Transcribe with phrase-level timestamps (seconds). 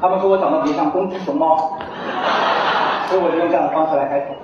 [0.00, 1.56] 他们说我长得比较像公鸡熊猫，
[3.08, 4.34] 所以我就用这样的方式来开头。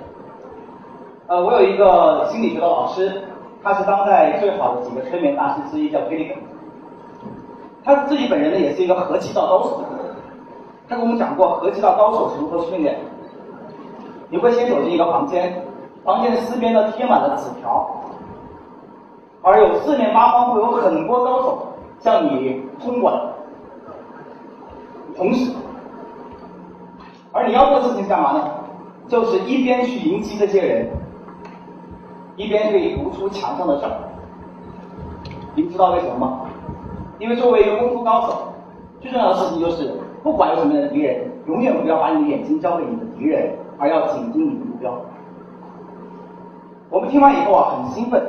[1.27, 3.23] 呃，我有一个心理学的老师，
[3.63, 6.41] 他是当代最好的几个催眠大师之一，叫 g i l l i g a n
[7.83, 9.83] 他自己本人呢，也是一个合气道高手。
[10.87, 12.97] 他跟我们讲过，合气道高手是如何训练。
[14.29, 15.61] 你会先走进一个房间，
[16.03, 17.87] 房间的四边呢贴满了纸条，
[19.41, 21.67] 而有四面八方会有很多高手
[21.99, 23.19] 向你通管，
[25.15, 25.51] 同时，
[27.31, 28.49] 而你要做的事情干嘛呢？
[29.07, 30.89] 就是一边去迎击这些人。
[32.35, 33.91] 一边可以读出墙上的字儿，
[35.55, 36.41] 你们知道为什么吗？
[37.17, 38.53] 因为作为一个功夫高手，
[39.01, 39.91] 最重要的事情就是，
[40.21, 44.93] 不管有什么样的敌人，永远不要把你的眼睛交给你的敌人，而要紧盯你的目标。
[46.91, 48.23] 我们听完以后啊，很兴奋，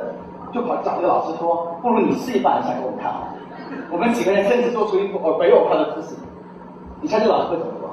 [0.51, 3.13] 就跑找这个老师说：“不如你示范一下给我们看。”
[3.91, 6.15] 我们几个人甚至做出一副呃北我看的姿势。
[7.01, 7.89] 你猜这老师会怎么做？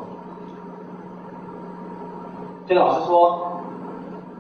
[2.67, 3.61] 这个老师说：“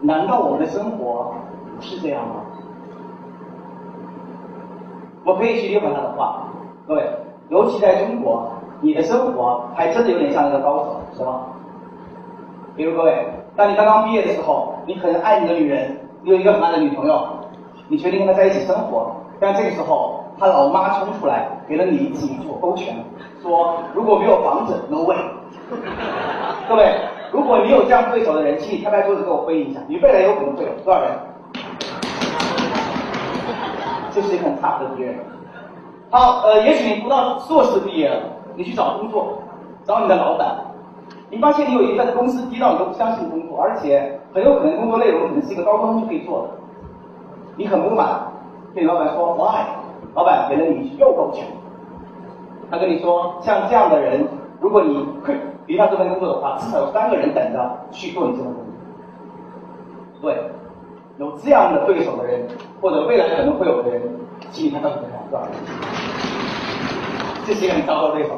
[0.02, 1.34] 难道我们的生活？”
[1.76, 2.36] 不是这样吗？
[5.24, 6.48] 我可以去理解他的话，
[6.86, 7.04] 各位，
[7.48, 8.48] 尤其在中国，
[8.80, 11.42] 你的生活还真的有点像一个高手，是吗？
[12.74, 17.28] 比如各位，当你刚刚毕业的时候，你可能爱你的女人，你有一个很爱的女朋友，
[17.88, 22.94] 你决定跟她在一起生活，但这个时候，他老妈冲出来，给了你几座勾拳，
[23.42, 25.16] 说如果没有房子，no way。
[26.68, 26.94] 各位，
[27.32, 31.10] 如果你有这样对手的人，请你拍拍桌子给我回应一下，你未来有可能会有多少人？
[34.12, 35.14] 这是一个很差的敌人。
[36.10, 38.20] 好，呃，也许你读到硕士毕业了，
[38.54, 39.38] 你去找工作，
[39.84, 40.54] 找你的老板，
[41.30, 46.48] 你发现你有一份公司低到你都不相信工作，而且很有可能工作内容可能是一个高中就可以做的，
[47.56, 48.20] 你很不满，
[48.74, 49.64] 对老板说 why？
[50.16, 51.46] 老板给了你又够钱，
[52.68, 54.26] 他跟你说，像这样的人，
[54.60, 55.06] 如果你
[55.66, 58.72] 离他这份工作的话，至少有三个人等着去做你这份工作。
[60.22, 60.50] 对。
[61.18, 62.46] 有这样的对手的人，
[62.78, 64.02] 或者未来可能会有的人，
[64.50, 65.22] 请你看到什么样？
[65.30, 65.48] 是吧？
[67.46, 68.32] 这些很糟糕对手。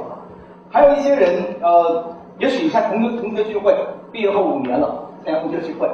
[0.70, 2.04] 还有一些人，呃，
[2.38, 3.74] 也许你像同学同学聚会，
[4.12, 4.94] 毕业后五年了，
[5.24, 5.90] 参加同学聚会，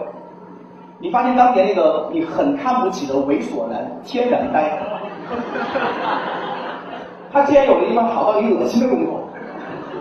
[0.98, 4.78] 你发现当年那个你很看不起的猥琐男天然呆，
[7.32, 9.28] 他竟然有了一份好到你恶心的工作，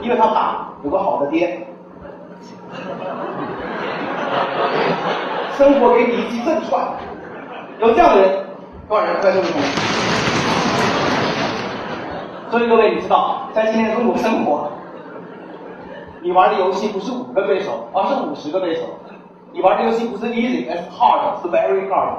[0.01, 1.67] 因为他爸有个好的爹。
[5.57, 6.79] 生活给你一记正踹，
[7.79, 8.45] 有这样的人
[8.89, 9.47] 多少人在这里？
[12.49, 14.69] 所以各位，你知道，在今天中国生活，
[16.21, 18.81] 你玩的游戏不是五个对手，而是五十个对手。
[19.51, 22.09] 你玩的游戏不是 easy，而是 hard，是 very hard，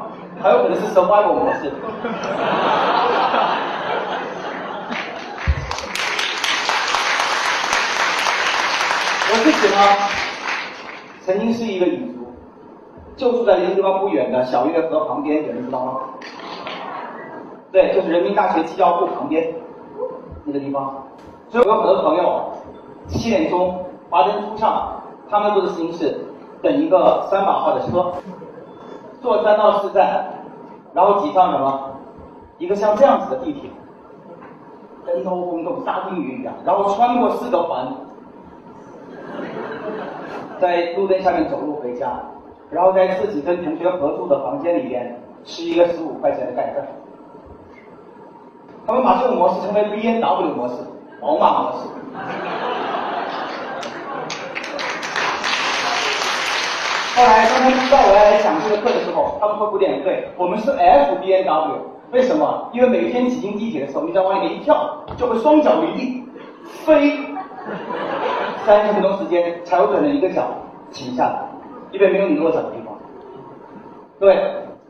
[0.41, 1.73] 还有可能是 survival 模式。
[9.75, 10.09] 他，
[11.21, 12.15] 曾经是一个影。
[13.17, 16.01] 就住在离这地方不远的小月河旁边，有人知道吗？
[17.71, 19.55] 对，就是人民大学机教部旁边
[20.45, 21.05] 那个地方。
[21.49, 22.51] 所以我有很多朋友
[23.07, 26.27] 七点钟华灯初上，他们做的事情是
[26.61, 28.13] 等一个三把号的车，
[29.23, 30.25] 坐三到四站，
[30.93, 31.91] 然后挤上什么
[32.59, 33.71] 一个像这样子的地铁，
[35.07, 37.87] 灯头轰动，沙丁鱼一样，然后穿过四个环，
[40.65, 42.19] 在路灯下面走路回家。
[42.71, 46.89] 然后在自己跟同学合租的房间里边吃一个十五块钱的盖饭，
[48.87, 50.77] 他们把这种模式称为 B N W 模式，
[51.21, 51.81] 宝马模式。
[57.15, 61.77] 后来当他们知道我要来讲这个课的时候，他们会鼓点对，我们是 F B N W，
[62.11, 62.69] 为什么？
[62.73, 66.25] 因为每天挤进地铁的时候，你只要往里面一跳，就会双脚离地，
[66.85, 67.17] 飞
[68.67, 70.49] 三十分钟时间才有可能一个脚
[70.93, 71.49] 停下来。
[71.93, 72.93] 因为没有你落脚的地方。
[74.19, 74.37] 对，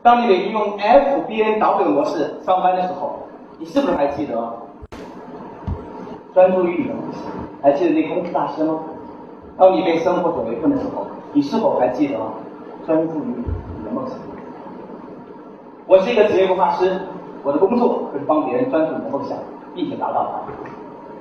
[0.01, 3.19] 当你每天用 F B N W 模式上班的时候，
[3.59, 4.35] 你是不是还记得
[6.33, 7.21] 专注于你的梦想？
[7.61, 8.79] 还记得那功夫大师吗？
[9.55, 12.17] 当你被生活所围困的时候，你是否还记得
[12.87, 13.43] 专注于
[13.77, 14.17] 你的梦想？
[15.85, 17.01] 我是一个职业规划师，
[17.43, 19.37] 我的工作就是帮别人专注你的梦想，
[19.75, 20.53] 并且达到它。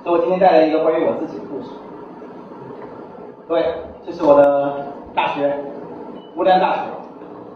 [0.02, 1.68] 所以我今天带来一个关于我自己的故事。
[3.46, 3.62] 各位，
[4.06, 5.54] 这是我的大学。
[6.34, 6.80] 湖南大学，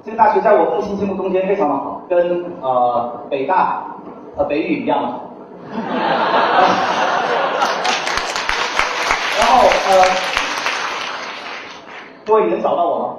[0.05, 3.87] 这个大学在我父亲心目中间非常的好，跟呃北大、
[4.37, 5.31] 呃北语一样好。
[9.41, 10.05] 然后呃，
[12.25, 13.15] 各位你能找到我吗？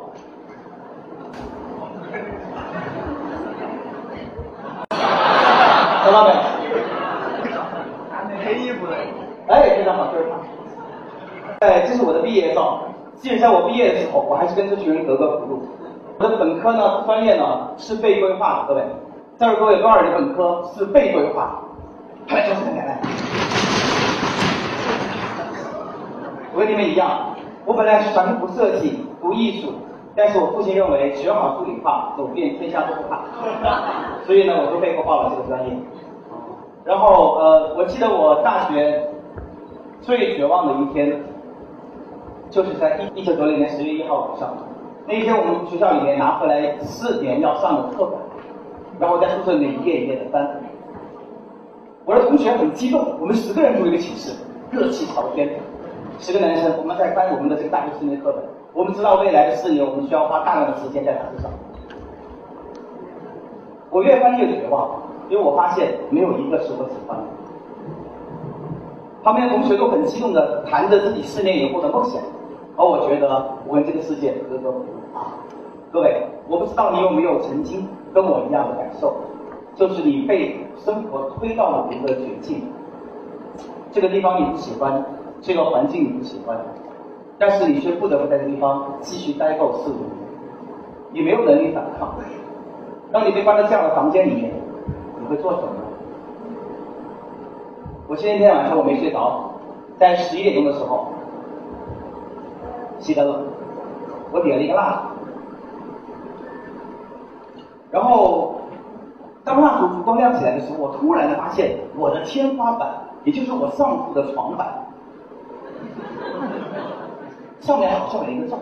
[6.06, 6.36] 找到没有？
[8.45, 8.95] 黑衣服的。
[9.48, 10.38] 哎，非常好，就是他。
[11.68, 12.81] 哎，这是我的毕业照。
[13.15, 15.62] 即使在我毕业的时候，我还是跟这群人格格不入。
[16.19, 18.83] 我的本科呢，专业呢是被规划的，各位，
[19.38, 21.59] 在座各位多少人本科是被规划？
[22.27, 23.00] 来，就是很简单。
[26.53, 29.74] 我跟你们一样，我本来是想读设计、读艺术，
[30.15, 33.19] 但是我父亲认为学好数理化，走遍天下都不怕，
[34.25, 35.75] 所以呢，我就被迫报了这个专业。
[36.85, 39.09] 然后呃，我记得我大学
[40.01, 41.21] 最绝望的一天，
[42.49, 44.57] 就是在一一九九零年十月一号晚上，
[45.07, 48.19] 那一天我们学校里面拿回来四年要上的课本，
[48.99, 50.59] 然后在宿舍里面一页一页的翻。
[52.05, 54.35] 我的同学很激动，我们十个人住一个寝室，
[54.71, 55.47] 热气朝天，
[56.17, 58.43] 十个男生我们在翻我们的这个大学四年课本。
[58.73, 61.51] 我们知道未来的四年我们需要花大量的时间在打字上，
[63.91, 64.89] 我越翻越绝望。
[65.29, 67.23] 因为我发现没有一个是我喜欢的，
[69.21, 72.19] 旁边的同学都很激动的谈着自己四年以后的梦想，
[72.79, 73.27] 而我觉得
[73.67, 75.35] 我跟这个世界格格不入啊！
[75.91, 79.13] 各位，我不知道你有没有曾经跟我一样的感受，
[79.75, 82.63] 就是你被生活推到了一个绝境，
[83.91, 85.03] 这个地方你不喜欢，
[85.41, 86.57] 这个环境你不喜欢，
[87.37, 90.07] 但是你却不得不在这个地方继续待够四五年，
[91.11, 92.15] 你没有能力反抗，
[93.11, 94.53] 当你被关在这样的房间里面。
[95.21, 95.67] 你会做什么？
[98.07, 99.51] 我前一天晚上我没睡着，
[99.97, 101.07] 在十一点钟的时候
[102.99, 103.39] 熄灯了，
[104.31, 105.07] 我点了一个蜡烛，
[107.91, 108.55] 然后
[109.43, 112.89] 当蜡烛烛光亮起来的时候，我突然的发现我的天花板，
[113.23, 114.85] 也就是我上铺的床板，
[117.61, 118.57] 上面好像有一个照，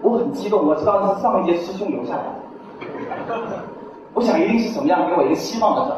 [0.00, 2.30] 我很激动，我知道是上一届师兄留下来的。
[4.14, 5.92] 我想一定是怎么样给我一个希望的字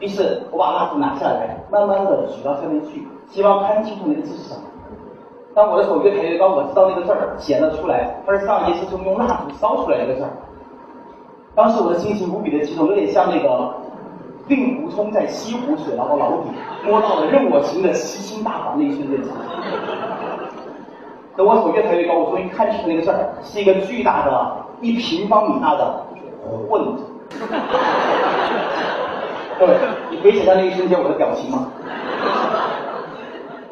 [0.00, 4.60] 于是我把蜡烛拿下来，慢慢的举到上面去，希望看清楚那个字是什么。
[5.54, 10.30] 当我的手越抬越高，我知道那个字儿显了出来，它是上一次就用蜡烛烧出来的一个字儿。
[11.54, 13.72] 当时我的心情无比的激动，有点像那个
[14.48, 16.50] 令狐冲在西湖水牢牢底
[16.84, 19.20] 摸到了任我行的吸星大法那一瞬间。
[21.36, 26.04] 等我手越抬越高，我终于看清那个字儿是一个巨大的一平方米大的
[26.68, 26.96] 混。
[29.56, 29.76] 各位，
[30.10, 31.68] 你可以想象那一瞬间我的表情吗？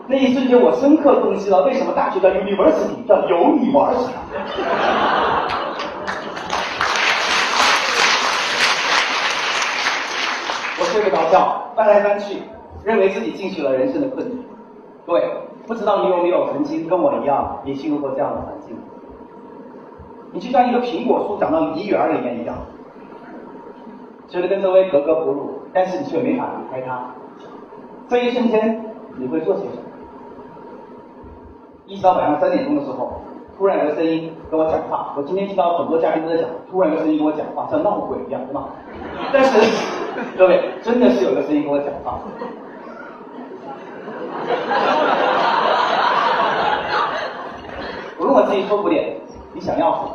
[0.09, 4.11] 那一瞬间，我深刻洞悉了为什么大学叫 university，叫有你玩啥？
[10.79, 12.43] 我睡不着觉，翻来翻去，
[12.85, 14.37] 认为自己进去了人生的困局。
[15.07, 15.23] 各位，
[15.67, 18.77] 不知道你有没有曾经跟我一样，也进入过这样的环境？
[20.33, 22.57] 你就像一个苹果树长到梨园里面一样。
[24.29, 27.15] 觉得跟周围格格不入，但是你却没法离开它。
[28.09, 28.85] 这一瞬间，
[29.17, 29.83] 你会做些什么？
[31.87, 33.21] 一直到晚上三点钟的时候，
[33.59, 35.13] 突然有个声音跟我讲话。
[35.17, 38.69] 我今天听到很多嘉宾都在讲，突然有个声音跟我讲话，像闹鬼一样，对吗？
[39.33, 39.61] 但是
[40.39, 42.21] 各位，真的是有个声音跟我讲话。
[48.19, 49.17] 我问我自己说不点，
[49.53, 50.11] 你想要什么？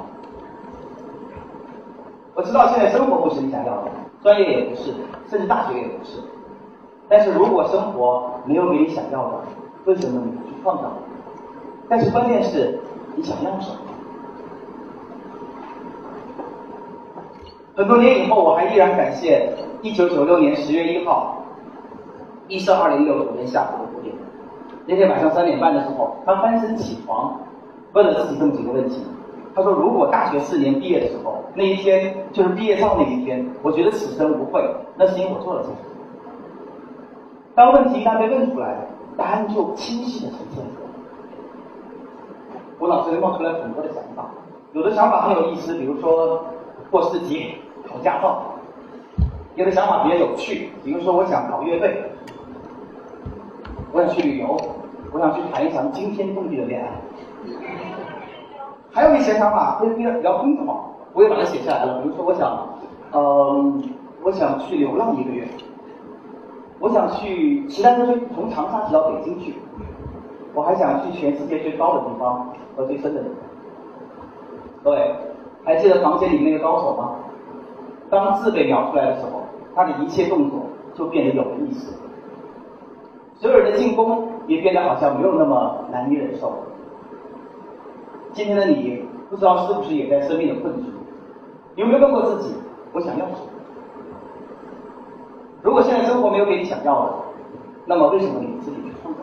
[2.33, 3.91] 我知道现在生活不是你想要的。
[4.23, 4.93] 专业也不是，
[5.29, 6.19] 甚至大学也不是。
[7.09, 9.39] 但是如果生活没有给你想要的，
[9.85, 10.93] 为什么你不去创造？
[11.89, 12.79] 但是关键是，
[13.15, 13.77] 你想要什么？
[17.75, 21.37] 很多年以后，我还依然感谢一九九六年十月一号，
[22.47, 24.15] 一是二零六九年下午的五点，
[24.85, 27.39] 那天晚上三点半的时候，他翻身起床，
[27.93, 29.01] 问了自己这么几个问题。
[29.55, 34.63] 他说：“如果大学四年毕业的时候，那一天就是毕业照那一天，我觉得此生无悔，
[34.95, 35.75] 那是因为我做了这个。
[37.55, 40.86] 当问题一旦被问出来，答案就清晰的呈现出来。
[42.79, 44.29] 我脑子里冒出来很多的想法，
[44.73, 46.45] 有的想法很有意思，比如说
[46.91, 47.55] 过四级
[47.87, 48.41] 考驾照；
[49.55, 52.03] 有的想法比较有趣，比如说我想搞乐队，
[53.91, 54.55] 我想去旅游，
[55.11, 56.91] 我想去谈一场惊天动地的恋爱。”
[58.93, 62.01] 还有一些想法会比较比较疯狂，我也把它写下来了。
[62.01, 62.67] 比如说，我想，
[63.11, 63.83] 嗯，
[64.23, 65.47] 我想去流浪一个月，
[66.79, 69.55] 我想去骑单车从长沙骑到北京去，
[70.57, 73.37] 我还想去全世界最高的地方和最深的地方。
[74.83, 75.15] 各位，
[75.63, 77.13] 还记得房间里那个高手吗？
[78.09, 79.43] 当字被描出来的时候，
[79.75, 80.61] 他的一切动作
[80.95, 81.93] 就变得有了意思，
[83.35, 86.51] 所有人的进攻也变得好像没有那么难以忍受。
[88.33, 90.89] 今天的你，不知道是不是也在生命的困局？
[91.75, 92.55] 有没有问过自己，
[92.93, 93.51] 我想要什么？
[95.61, 97.13] 如果现在生活没有给你想要的，
[97.85, 99.19] 那么为什么你自己去创造？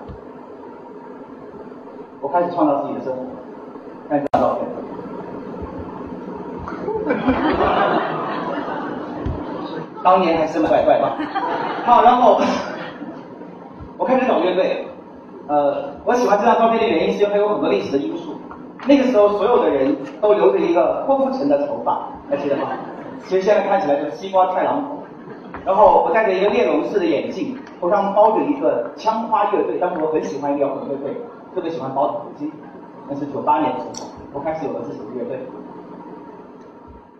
[2.25, 3.19] 我开始创造自己的生活，
[4.09, 4.65] 看这张照片。
[10.03, 11.19] 当年还是蛮怪怪吧。
[11.85, 12.41] 好，然后
[13.99, 14.89] 我开始搞乐队。
[15.49, 18.37] 呃，我喜欢这张照片的原因是因为有很多历史的因素。
[18.87, 22.69] 那个时候，所有的人都留着一个郭富城的头发，还记得吗？
[23.27, 24.83] 其实现在看起来就是西瓜太郎。
[25.67, 29.77] 然后我戴着一个猎龙式的眼镜，头上包着一个枪花乐队。
[29.79, 31.15] 当时我很喜欢摇滚乐队，
[31.55, 32.51] 特别喜欢包头巾。
[33.09, 35.39] 那是九八年的时候，我开始有了自己的乐队。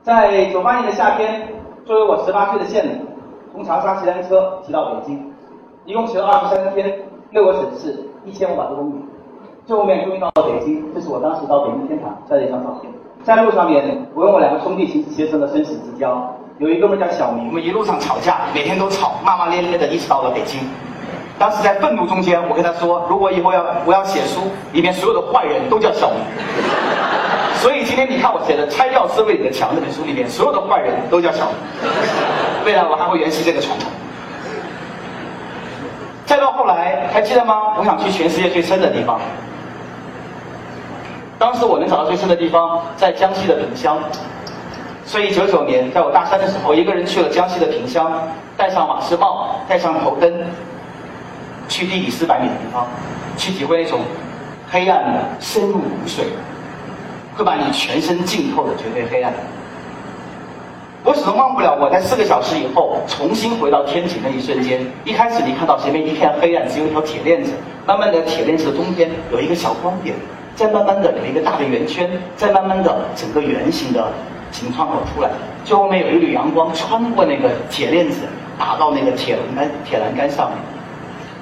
[0.03, 1.49] 在九八年的夏天，
[1.85, 3.07] 作为我十八岁的县领，
[3.53, 5.33] 从长沙骑单车骑到北京，
[5.85, 7.01] 一共骑了二十三天，
[7.31, 8.95] 六个省市，一千五百多公里。
[9.67, 12.93] 最后面终于到了北京，这是我当时到北京天堂拍的一张照片。
[13.23, 16.35] 在路上面，我跟我两个兄弟形形成了生死之交。
[16.59, 20.61] 有一哥们叫小明，我们一路上吵架，每天都吵，骂骂咧咧的，一直到了北京。
[21.39, 26.19] 当时在愤怒中间，我跟他说，如果以后要我要写书，里面所有的坏人都叫小明。
[27.57, 31.91] 所以今天你看我写的《拆掉思维里的墙》这本书里面，所有的坏人都叫小明。
[32.65, 33.89] 未来我还会沿袭这个传统。
[36.27, 37.75] 再到后来，还记得吗？
[37.79, 39.21] 我想去全世界最深的地方。
[41.39, 43.99] 当时我能找到最深的地方在江西的萍乡。
[45.05, 48.11] 所以九九年，在我大三的时候，一个人去了江西的萍乡，
[48.57, 50.33] 戴上瓦斯帽，戴上头灯，
[51.69, 52.87] 去地底四百米的地方，
[53.37, 54.01] 去体会那种
[54.71, 56.23] 黑暗的深入骨髓，
[57.37, 59.33] 会把你全身浸透的绝对黑暗。
[61.03, 64.81] 我始终忘不了我在四个小时以后重新回到天井那一瞬间。
[65.05, 67.53] 一开始你看到前面一片黑暗，只有一条铁链子，
[67.87, 70.15] 慢慢的铁链子的中间有一个小光点，
[70.57, 74.13] 再慢慢的有一个大的圆圈，再慢慢的整个圆形的。
[74.57, 75.29] 从窗口出来，
[75.65, 78.21] 最后面有一缕阳光穿过那个铁链子，
[78.57, 80.59] 打到那个铁栏杆铁栏杆上面，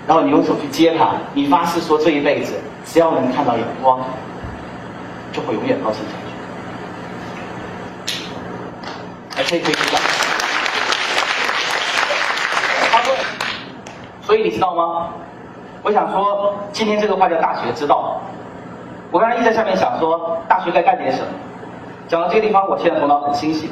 [0.06, 2.54] 然后你用手去接它，你发誓说这一辈子
[2.84, 4.00] 只要能看到阳光，
[5.32, 6.12] 就会永远高兴下
[8.06, 8.16] 去。
[9.34, 10.00] 还可以可以讲。
[12.90, 13.14] 他说，
[14.22, 15.08] 所以你知道吗？
[15.82, 18.20] 我想说，今天这个话叫大学之道。
[19.10, 21.26] 我刚才一直在下面想说，大学该干点什么。
[22.08, 23.70] 讲到这个地方，我现在头脑很清醒。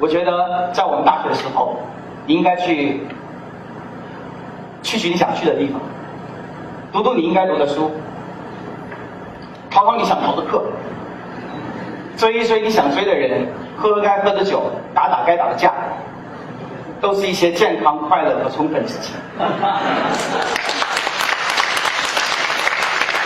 [0.00, 1.76] 我觉得在我们大学的时候，
[2.26, 3.00] 你应该去
[4.88, 5.78] 去去你想去的地方，
[6.90, 7.90] 读读你应该读的书，
[9.70, 10.62] 考考你想逃的课，
[12.16, 14.62] 追一追你想追的人，喝喝该喝的酒，
[14.94, 15.74] 打打该打的架，
[17.02, 19.14] 都是一些健康、快乐和充分的事情。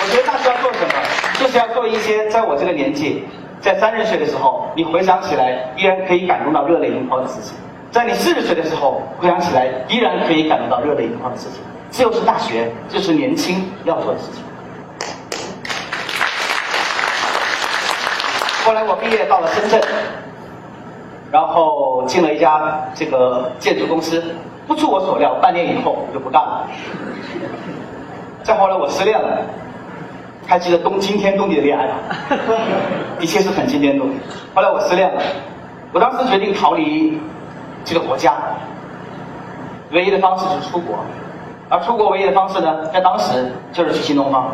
[0.00, 0.94] 我觉得大学要做什么，
[1.38, 3.24] 就是要做一些在我这个年纪。
[3.60, 7.54] 在三十岁的时候，你回想起来依然可以感动到热泪盈眶的事情；
[7.92, 11.60] 在你四十岁的时候，回想起来依然可以感觉到热泪盈眶的事情。
[11.90, 14.42] 这就是大学，这是年轻要做的事情。
[18.64, 19.78] 后来我毕业到了深圳，
[21.30, 24.24] 然后进了一家这个建筑公司，
[24.66, 26.66] 不出我所料，半年以后我就不干了。
[28.42, 29.42] 再后来我失恋了。
[30.44, 31.94] 还记得东惊天动地的恋爱吗？
[33.20, 34.16] 的确是很惊天动地。
[34.54, 35.22] 后来我失恋了，
[35.92, 37.16] 我当时决定逃离
[37.84, 38.34] 这个国家，
[39.90, 40.96] 唯一的方式是出国，
[41.68, 44.50] 而出国唯一的方式呢，在当时就是去新东方。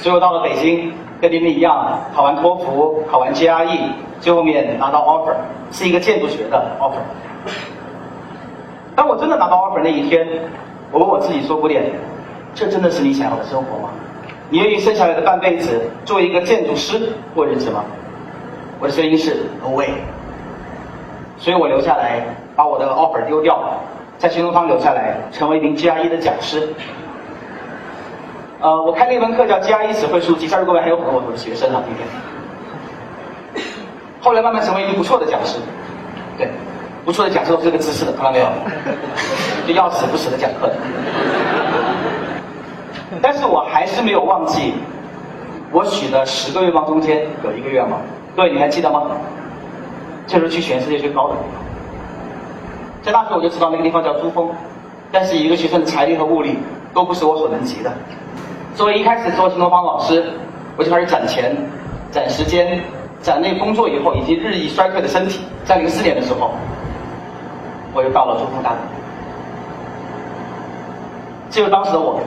[0.00, 3.78] 所以我到了北京，跟你们一样，考完托福，考完 GRE，
[4.20, 5.34] 最后面拿到 offer，
[5.72, 7.00] 是一个建筑学的 offer。
[8.94, 10.26] 当我真的拿到 offer 那一天，
[10.92, 11.90] 我问我自己说：“古典。”
[12.54, 13.90] 这真的是你想要的生活吗？
[14.48, 17.84] 你愿意剩下来的半辈子做一个建筑师过日子吗？
[18.80, 19.90] 我的声音是 No way。
[21.38, 22.20] 所以我留下来，
[22.54, 23.58] 把我的 offer 丢掉，
[24.18, 26.68] 在新东方留下来，成为一名 GRE 的讲师。
[28.60, 32.06] 呃，我开了一门课叫 GRE 词汇书籍，加入各位还有很多我的学生啊，今天。
[34.20, 35.58] 后来慢慢成为一名不错的讲师，
[36.38, 36.48] 对，
[37.04, 38.46] 不错的讲师都是这个姿势的，看到没有？
[39.68, 40.74] 就要死不死的讲课的。
[43.20, 44.74] 但是我还是没有忘记，
[45.70, 48.00] 我许的十个愿望中间有一个愿望，
[48.34, 49.02] 各位你还记得吗？
[50.26, 51.62] 就是去全世界最高的地方。
[53.02, 54.50] 在大学我就知道那个地方叫珠峰，
[55.12, 56.58] 但是一个学生的财力和物力
[56.92, 57.92] 都不是我所能及的。
[58.74, 60.32] 作为一开始做新东方老师，
[60.76, 61.56] 我就开始攒钱、
[62.10, 62.80] 攒时间、
[63.20, 65.44] 攒那工作以后已经日益衰退的身体。
[65.64, 66.50] 在零四年的时候，
[67.94, 68.76] 我又到了珠峰大学。
[71.48, 72.20] 这个当时的我。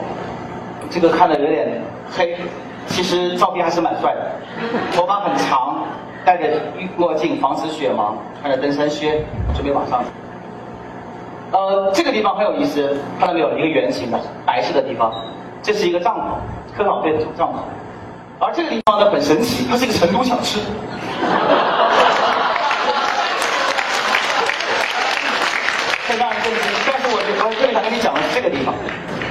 [0.91, 1.79] 这个看的有点
[2.09, 2.35] 黑，
[2.87, 4.31] 其实照片还是蛮帅的。
[4.95, 5.83] 头发很长，
[6.29, 6.61] 戴着
[6.95, 10.09] 墨镜防止雪盲，穿着登山靴，准备往上走。
[11.57, 13.49] 呃，这个地方很有意思，看到没有？
[13.57, 15.11] 一个圆形的白色的地方，
[15.63, 17.55] 这是一个帐篷，科考队的主帐篷。
[18.37, 20.59] 而这个地方呢，很神奇，它是一个成都小吃。
[26.07, 27.17] 很让人震惊，但是我
[27.47, 28.75] 我这里想跟你讲的是这个地方，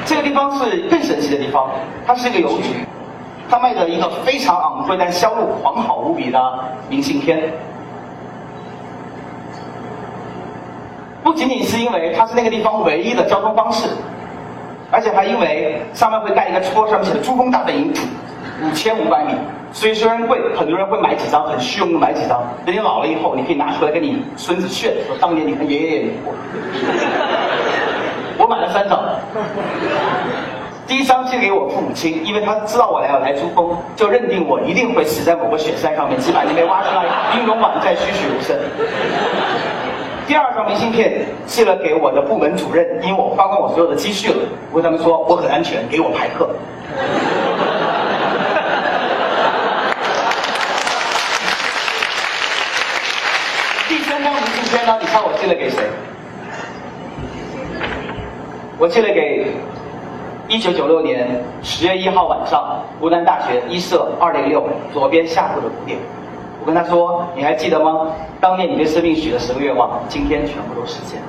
[0.04, 1.70] 这个地方是更神奇的地方，
[2.04, 2.84] 它是一个邮局，
[3.48, 6.40] 他卖的一个非常昂贵但销路狂好无比的
[6.88, 7.52] 明信片。
[11.22, 13.88] 不仅仅是因为它是那个地方唯一的交通方式，
[14.90, 17.92] 而且还因为上面会盖一个戳，上面写的“珠峰大本营”，
[18.64, 19.34] 五千五百米。
[19.70, 22.42] 所以虽然贵，很多人会买几张，很虚荣的买几张。
[22.64, 26.32] 等你老了以后，你可以拿出来跟你孙子炫，说当年你和爷爷过。
[28.40, 28.98] 我买了三张，
[30.88, 38.56] 第一张借给我父母亲，因为他知道我来要来珠峰，就认定我一定会死在某个雪山上面，几百年没挖出来，兵戎马再栩栩如生。
[40.26, 44.36] 第二张明信片寄了给我的部门主任，因为我花光我所有的积蓄了，
[44.72, 46.48] 我跟他们说我很安全，给我排课。
[53.90, 54.96] 第三张明信片呢？
[55.02, 55.84] 你猜我寄了给谁？
[58.78, 59.52] 我寄了给
[60.48, 61.28] 一九九六年
[61.62, 65.98] 十月一号晚上，湖南大学一舍二零六左边下铺的古典。
[66.58, 68.06] 我跟他说：“你还记得吗？
[68.40, 71.20] 当年你对生命许的十个愿望，今天全部都实现。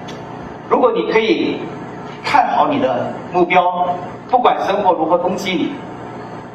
[0.70, 1.58] 如果你可以
[2.24, 3.90] 看好你的目标，
[4.30, 5.74] 不管生活如何攻击你，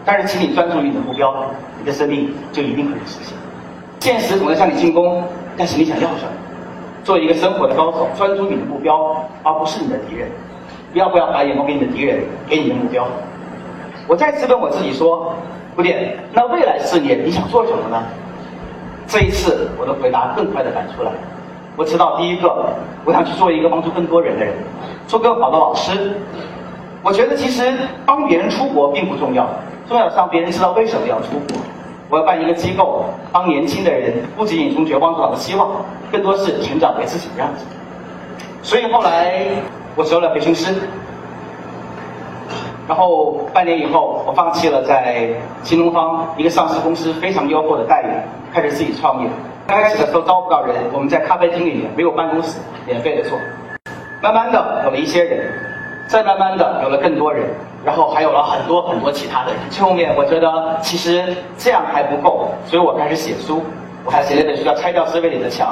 [0.02, 1.34] 但是请你专注于你的目标，
[1.78, 3.36] 你的生命就一定可以实现。
[4.00, 5.22] 现实总在向你进攻，
[5.54, 6.30] 但是你想要什么？
[7.04, 10.30] 做一个生活的高手，专注你的目标，而不是你的敌人。
[10.94, 13.06] 要不要把眼光给你的敌人，给你的目标？
[14.08, 15.34] 我再次问我自己说：
[15.76, 18.02] 古典，那未来四年你想做什么呢？”
[19.06, 21.10] 这一次，我的回答更快的赶出来。
[21.76, 22.66] 我知道，第一个，
[23.04, 24.54] 我想去做一个帮助更多人的人，
[25.06, 26.14] 做更好的老师。
[27.02, 27.70] 我觉得，其实
[28.06, 29.46] 帮别人出国并不重要，
[29.88, 31.58] 重要是让别人知道为什么要出国。
[32.08, 35.68] 我要办一个机构，帮年轻的人，不仅仅从绝望找到希望，
[36.12, 37.64] 更多是成长为自己的样子。
[38.62, 39.42] 所以后来，
[39.96, 40.74] 我收了培训师。
[42.86, 45.28] 然后半年以后，我放弃了在
[45.62, 48.10] 新东方一个上市公司非常优厚的待遇，
[48.52, 49.28] 开始自己创业。
[49.66, 53.38] 刚开始的时候招不到人，我们在咖啡厅里面没有办公室，免费的做。
[54.20, 55.50] 慢慢的有了一些人，
[56.08, 57.46] 再慢慢的有了更多人，
[57.84, 59.60] 然后还有了很多很多其他的人。
[59.70, 63.62] 最后面我觉得其实这样还不够，所以我开始写书。
[64.04, 65.68] 我还写了一本书叫《拆掉思维里的墙》，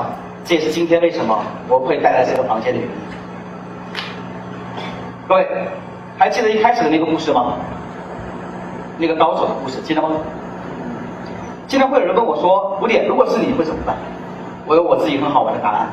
[0.49, 2.89] 这也是今天为什么我会待在这个房间里面。
[5.29, 5.47] 各位。
[6.19, 7.55] 还记得一开始的那个故事吗？
[8.99, 10.11] 那个高手的故事，记得吗？
[11.67, 13.97] 经常会有人问我说：“五点，如果是你会怎么办？”
[14.67, 15.89] 我有我自己很好玩的答案。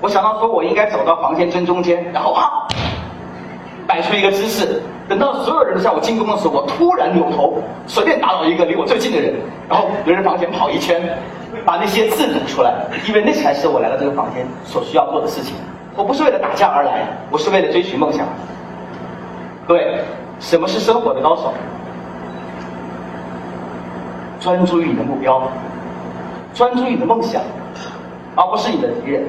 [0.00, 2.66] 我想到说我应该走到房间正中间，然后啊，
[3.86, 9.34] 摆出一个姿势，等到所有人都向我进攻的时候，我突然扭头，随便打倒一个离我最近的人，
[9.68, 11.00] 然后围着房间跑一圈，
[11.64, 12.74] 把那些字读出来，
[13.08, 15.54] 因为那才是我来到这个房间所需要做的事情。
[15.96, 18.26] 我不是为了打架而来，我是为了追寻梦想。
[19.66, 20.00] 各位，
[20.40, 21.52] 什么是生活的高手？
[24.40, 25.40] 专注于你的目标，
[26.52, 27.40] 专注于你的梦想，
[28.34, 29.22] 而不是你的敌人。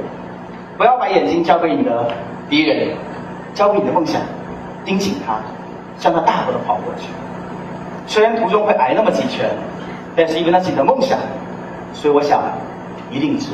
[0.75, 2.11] 不要把眼睛交给你的
[2.49, 2.97] 敌人，
[3.53, 4.19] 交给你的梦想，
[4.83, 5.35] 盯紧它，
[5.99, 7.09] 向他大步的跑过去。
[8.07, 9.51] 虽然途中会挨那么几拳，
[10.15, 11.19] 但是因为那是你的梦想，
[11.93, 12.41] 所以我想，
[13.11, 13.51] 一定值。